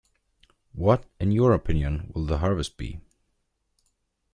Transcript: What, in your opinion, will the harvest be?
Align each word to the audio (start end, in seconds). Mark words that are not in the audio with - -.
What, 0.73 1.05
in 1.19 1.31
your 1.31 1.53
opinion, 1.53 2.11
will 2.15 2.25
the 2.25 2.39
harvest 2.39 2.75
be? 2.75 3.01